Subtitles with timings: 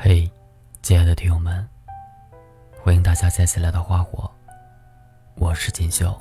[0.00, 0.30] 嘿，
[0.80, 1.68] 亲爱的听友们，
[2.80, 4.30] 欢迎大家再次来到花火，
[5.34, 6.16] 我是锦绣。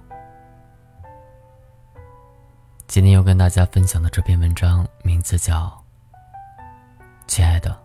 [2.88, 5.68] 今天要跟大家分享的这篇文章名字叫
[7.28, 7.80] 《亲爱的，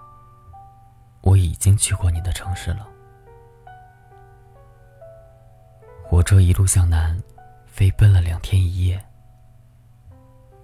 [1.21, 2.89] 我已经去过你的城市了》。
[6.09, 7.23] 火车一路向南，
[7.67, 8.99] 飞奔了两天一夜。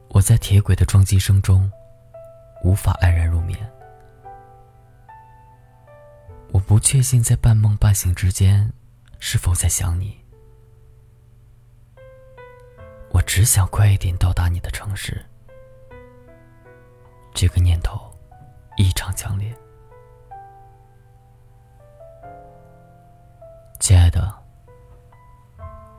[0.09, 1.71] 我在铁轨的撞击声中，
[2.65, 3.59] 无法安然入眠。
[6.51, 8.73] 我不确信在半梦半醒之间，
[9.19, 10.19] 是否在想你。
[13.11, 15.25] 我只想快一点到达你的城市。
[17.35, 18.11] 这个念头
[18.77, 19.55] 异常强烈，
[23.79, 24.35] 亲爱的。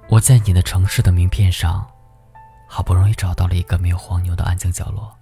[0.09, 1.87] 我在你的城市的名片上，
[2.67, 5.15] 好不容易找到了一个没有黄牛的安静角落。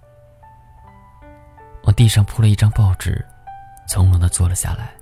[1.84, 3.24] 往地上铺了一张报纸，
[3.86, 4.97] 从容的坐了下来。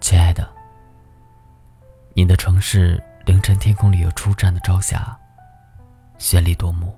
[0.00, 0.48] 亲爱的，
[2.14, 5.18] 你的城市凌晨天空里有初绽的朝霞，
[6.18, 6.96] 绚丽夺目。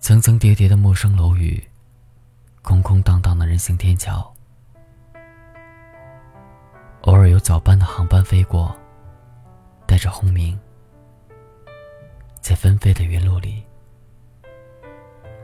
[0.00, 1.62] 层层叠叠的陌生楼宇，
[2.62, 4.32] 空空荡荡的人行天桥，
[7.02, 8.74] 偶尔有早班的航班飞过，
[9.86, 10.58] 带着轰鸣，
[12.40, 13.62] 在纷飞的云路里，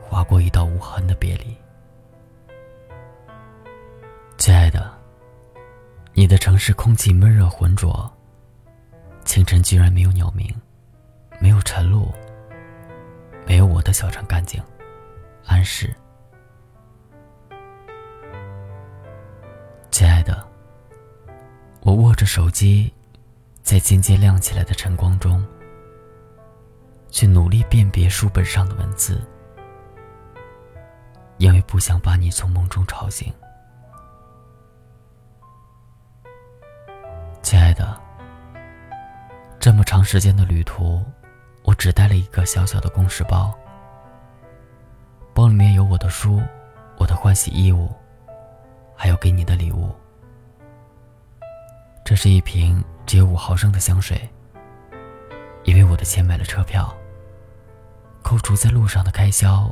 [0.01, 1.55] 划过一道无痕的别离。
[4.37, 4.98] 亲爱的。
[6.13, 8.11] 你的城市空气闷热浑浊，
[9.23, 10.53] 清晨居然没有鸟鸣，
[11.39, 12.13] 没有晨露，
[13.45, 14.61] 没有我的小城干净、
[15.45, 15.95] 安适。
[19.91, 20.45] 亲爱的，
[21.81, 22.91] 我握着手机，
[23.63, 25.45] 在渐渐亮起来的晨光中，
[27.09, 29.21] 去努力辨别书本上的文字，
[31.37, 33.33] 因为不想把你从梦中吵醒。
[39.59, 41.03] 这么长时间的旅途，
[41.63, 43.53] 我只带了一个小小的公事包。
[45.33, 46.41] 包里面有我的书、
[46.97, 47.93] 我的换洗衣物，
[48.95, 49.93] 还有给你的礼物。
[52.05, 54.17] 这是一瓶只有五毫升的香水。
[55.65, 56.95] 因为我的钱买了车票，
[58.23, 59.69] 扣除在路上的开销，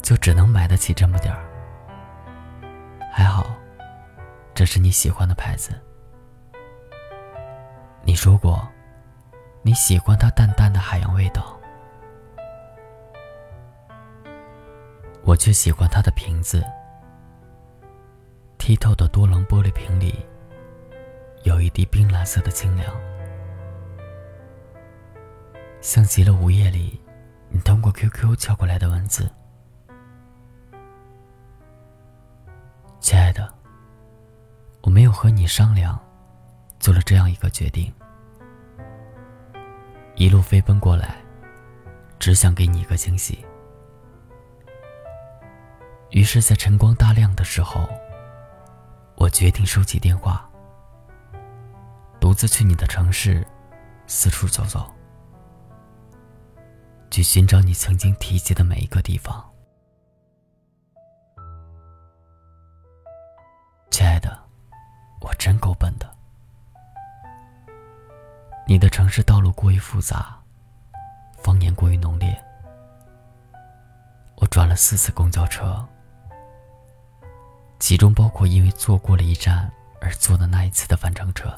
[0.00, 1.44] 就只能买得起这么点儿。
[3.12, 3.44] 还好，
[4.54, 5.72] 这是你喜欢的牌子。
[8.08, 8.66] 你说过，
[9.60, 11.60] 你喜欢它淡淡的海洋味道，
[15.24, 16.64] 我却喜欢它的瓶子。
[18.58, 20.24] 剔透的多棱玻璃瓶里，
[21.42, 22.90] 有一滴冰蓝色的清凉，
[25.82, 26.98] 像极了午夜里
[27.50, 29.30] 你通过 QQ 敲过来的文字。
[33.00, 33.52] 亲爱的，
[34.80, 36.00] 我没有和你商量。
[36.80, 37.92] 做了这样一个决定，
[40.18, 41.14] 一路飞奔过来，
[42.18, 43.46] 只想给你一个惊喜。
[46.10, 47.88] 于是，在晨光大亮的时候，
[49.14, 50.50] 我决定收起电话，
[52.18, 53.46] 独自去你的城市，
[54.08, 54.92] 四处走走，
[57.12, 59.48] 去寻找你曾经提及的每一个地方。
[63.88, 64.36] 亲爱的，
[65.20, 65.87] 我真够笨。
[68.70, 70.38] 你的城市道路过于复杂，
[71.42, 72.38] 方言过于浓烈。
[74.36, 75.82] 我转了四次公交车，
[77.78, 81.48] 其中包括因为坐过了一站而坐的那一次的返程车。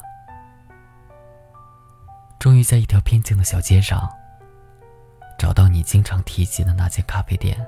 [2.39, 4.09] 终于在一条偏静的小街上，
[5.37, 7.59] 找到你经常提及的那间咖啡店。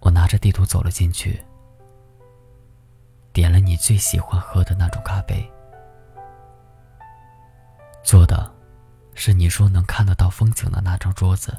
[0.00, 1.42] 我拿着地图走了进去，
[3.32, 5.50] 点了你最喜欢喝的那种咖啡。
[8.04, 8.54] 坐的，
[9.14, 11.58] 是你说能看得到风景的那张桌子。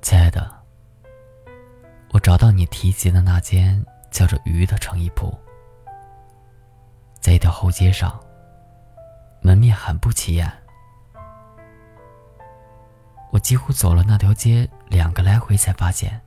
[0.00, 0.50] 亲爱的，
[2.12, 5.38] 我找到你提及的那间叫着“鱼”的成衣铺，
[7.20, 8.18] 在一条后街上，
[9.42, 10.50] 门面很不起眼。
[13.30, 16.18] 我几乎走了那条街两个来回，才发现，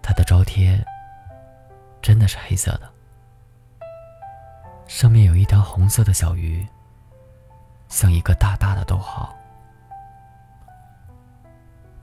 [0.00, 0.82] 它的招贴。
[2.02, 2.92] 真的是黑色的，
[4.88, 6.66] 上面有一条红色的小鱼，
[7.88, 9.32] 像一个大大的逗号。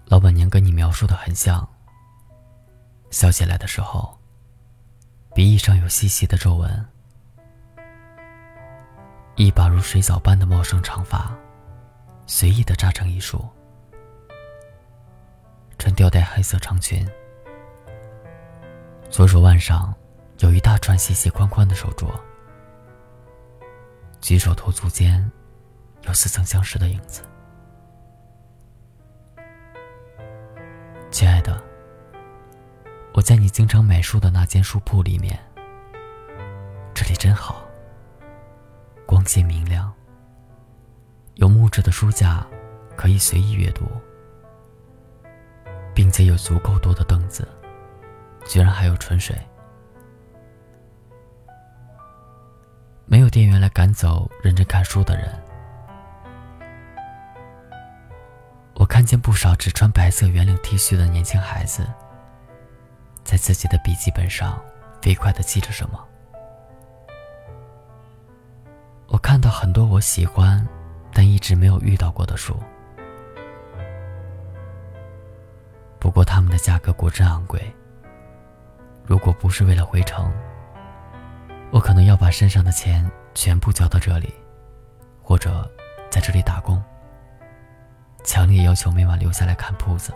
[0.06, 1.68] 老板娘跟你描述的很像，
[3.12, 4.18] 笑起来的时候，
[5.36, 6.86] 鼻翼上有细细的皱纹。
[9.36, 11.32] 一把如水藻般的茂盛长发，
[12.26, 13.48] 随意的扎成一束，
[15.78, 17.08] 穿吊带黑色长裙，
[19.10, 19.94] 左手腕上
[20.38, 22.08] 有一大串细细宽宽的手镯，
[24.22, 25.30] 举手投足间
[26.04, 27.24] 有似曾相识的影子。
[31.10, 31.62] 亲爱的，
[33.14, 35.38] 我在你经常买书的那间书铺里面，
[36.94, 37.68] 这里真好。
[39.08, 39.92] 光线明亮，
[41.34, 42.46] 有木质的书架，
[42.96, 43.86] 可以随意阅读，
[45.96, 47.46] 并且有足够多的凳子，
[48.46, 49.36] 居然还有春水。
[53.06, 55.28] 没有店员来赶走认真看书的人。
[58.76, 61.86] 我看见不少只穿白色圆领 T 恤的年轻孩子，
[63.24, 64.62] 在自己的笔记本上
[65.02, 66.00] 飞快的记着什么。
[69.08, 70.66] 我看到很多我喜欢，
[71.12, 72.56] 但一直没有遇到过的书。
[76.00, 77.60] 不过他们的价格果真昂贵。
[79.10, 80.32] 如果不是为了回城，
[81.72, 84.32] 我可能要把身上的钱全部交到这里，
[85.24, 85.68] 或者
[86.12, 86.80] 在这里打工。
[88.24, 90.14] 强烈要求每晚留下来看铺子。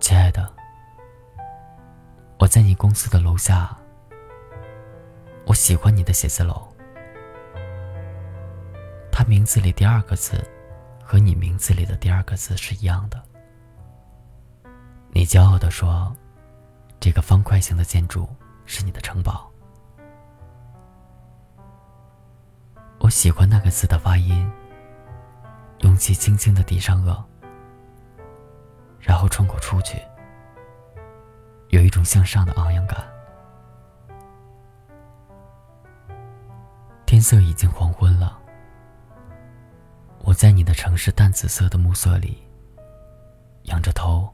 [0.00, 0.52] 亲爱的，
[2.40, 3.78] 我在你公司的楼下。
[5.46, 6.66] 我喜欢你的写字楼，
[9.12, 10.44] 它名字里第二个字
[11.04, 13.27] 和你名字里的第二个字是一样的。
[15.10, 16.14] 你骄傲地说
[17.00, 18.28] ：“这个方块形的建筑
[18.66, 19.50] 是你的城堡。”
[23.00, 24.50] 我喜欢那个字的发音，
[25.80, 27.22] 用气轻轻的抵上颚，
[29.00, 30.00] 然后冲口出去，
[31.70, 32.98] 有一种向上的昂扬感。
[37.06, 38.38] 天色已经黄昏了，
[40.18, 42.42] 我在你的城市淡紫色的暮色里，
[43.62, 44.28] 仰着头，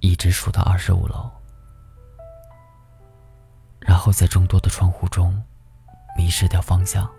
[0.00, 1.30] 一直数到二十五楼，
[3.80, 5.42] 然后在众多的窗户中
[6.16, 7.10] 迷失掉方向。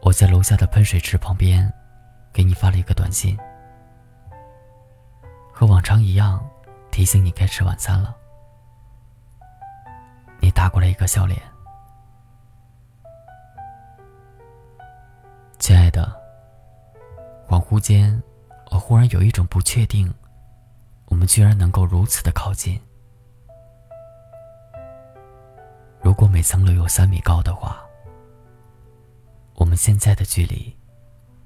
[0.00, 1.72] 我在楼下的喷水池旁边，
[2.32, 3.38] 给你发了一个短信，
[5.52, 6.44] 和往常一样，
[6.90, 8.14] 提醒你该吃晚餐了。
[10.40, 11.40] 你打过来一个笑脸，
[15.58, 16.22] 亲爱的。
[17.46, 18.22] 恍惚间，
[18.74, 20.12] 我忽然有一种不确定，
[21.04, 22.80] 我们居然能够如此的靠近。
[26.02, 27.80] 如果每层楼有三米高的话，
[29.54, 30.76] 我们现在的距离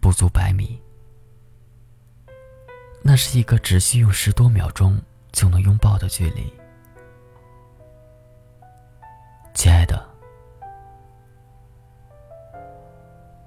[0.00, 0.80] 不足百米，
[3.02, 4.98] 那是一个只需用十多秒钟
[5.30, 6.50] 就能拥抱的距离。
[9.52, 10.02] 亲爱的，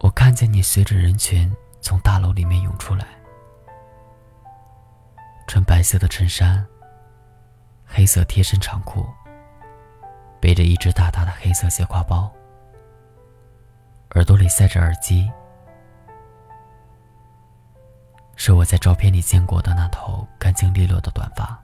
[0.02, 1.52] 我看见你随着人群
[1.82, 3.08] 从大楼里面涌出来，
[5.52, 6.66] 穿白色的衬衫，
[7.86, 9.06] 黑色贴身长裤，
[10.40, 12.32] 背着一只大大的黑色斜挎包，
[14.12, 15.30] 耳朵里塞着耳机，
[18.38, 21.62] 是我在照片里见过的那头干净利落的短发，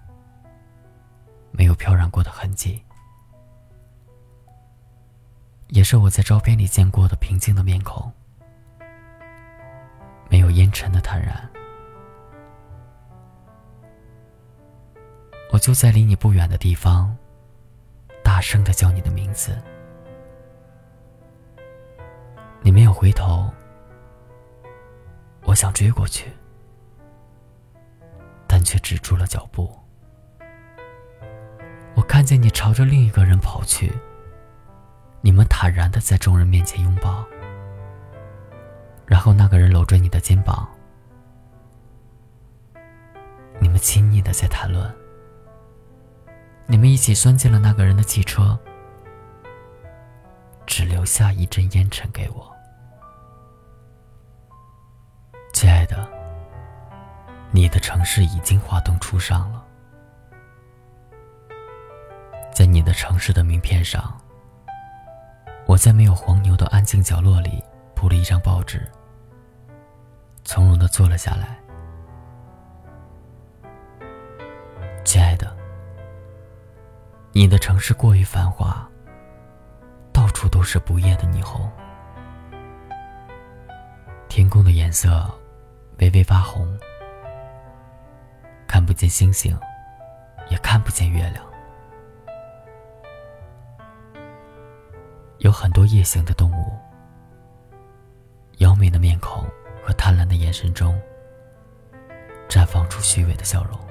[1.51, 2.83] 没有飘染过的痕迹。
[5.69, 8.12] 也是我在照片里见过的平静的面孔，
[10.29, 11.50] 没有烟尘的坦然。
[15.57, 17.17] 我就在离你不远的地方，
[18.23, 19.59] 大声的叫你的名字。
[22.61, 23.49] 你没有回头，
[25.45, 26.31] 我想追过去，
[28.45, 29.75] 但却止住了脚步。
[31.95, 33.91] 我看见你朝着另一个人跑去。
[35.21, 37.25] 你们坦然的在众人面前拥抱，
[39.07, 40.69] 然后那个人搂着你的肩膀，
[43.59, 44.95] 你们亲昵的在谈论，
[46.69, 48.59] 你们一起钻进了那个人的汽车，
[50.65, 52.53] 只留下一阵烟尘给我。
[55.53, 56.05] 亲爱的，
[57.51, 59.63] 你的城市已经华灯初上了，
[62.53, 64.15] 在你的城市的名片上。
[65.65, 67.63] 我在没有黄牛的安静角落里
[67.95, 68.86] 铺了一张报纸，
[70.43, 71.57] 从容的坐了下来。
[75.03, 75.56] 亲爱的，
[77.38, 78.89] 你的城市过于繁华
[80.12, 81.72] 到处都是不夜的霓虹。
[84.27, 85.29] 天空的颜色
[86.00, 86.75] 微微发红
[88.67, 89.56] 看不见星星
[90.50, 91.46] 也看不见月亮。
[95.38, 96.75] 有很多夜行的动物
[98.58, 99.46] 妖媚的面孔
[99.86, 101.00] 和贪婪的眼神中
[102.50, 103.87] 绽放出虚伪的笑容。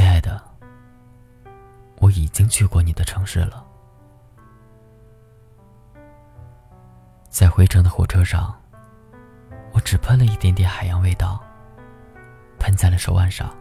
[0.00, 0.42] 亲爱的，
[1.98, 3.62] 我已经去过你的城市了，
[7.28, 8.58] 在回程的火车上，
[9.72, 11.38] 我只喷了一点点海洋味道，
[12.58, 13.54] 喷在了手腕上。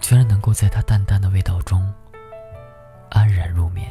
[0.00, 1.94] 居然能够在它淡淡的味道中
[3.10, 3.88] 安然入眠。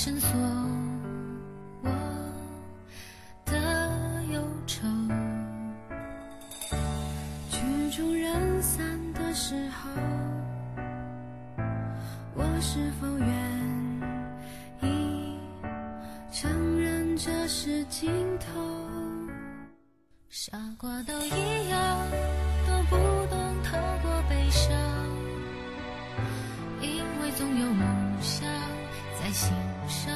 [0.00, 0.30] 逃开绳索，
[1.82, 1.90] 我
[3.44, 4.86] 的忧愁。
[7.50, 9.90] 曲终人散的时候，
[12.34, 13.28] 我是否愿
[14.90, 15.38] 意
[16.32, 18.58] 承认这是尽头？
[20.30, 22.08] 傻瓜都一样，
[22.66, 24.72] 都不懂透过悲伤。
[26.80, 27.86] 因为总有梦
[28.22, 28.48] 想
[29.20, 29.52] 在心
[29.90, 30.14] 伤，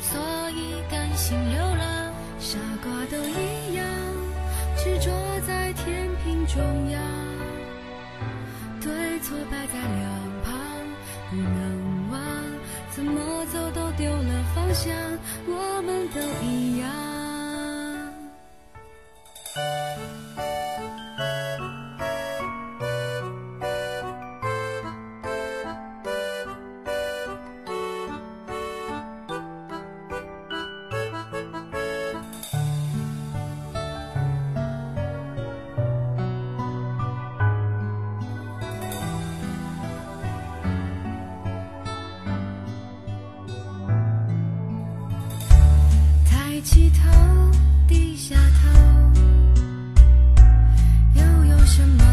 [0.00, 0.18] 所
[0.50, 2.12] 以甘心流浪。
[2.38, 3.84] 傻瓜都一样，
[4.76, 5.10] 执着
[5.46, 7.02] 在天平中央，
[8.80, 10.06] 对错摆在两
[10.44, 10.54] 旁，
[11.30, 12.20] 不能忘，
[12.90, 14.94] 怎么走都丢了方向。
[15.48, 15.52] 我
[46.66, 47.08] 起头，
[47.86, 48.68] 低下头，
[51.14, 52.05] 又有什么？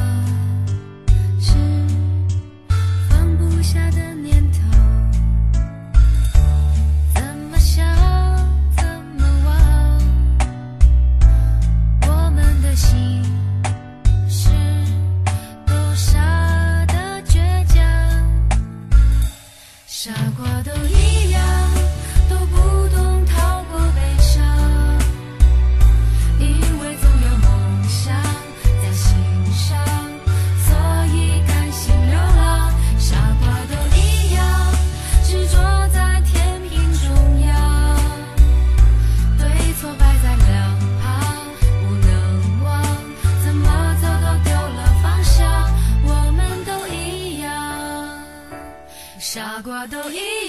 [49.53, 50.42] 傻瓜都一